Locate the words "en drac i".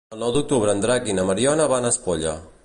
0.77-1.15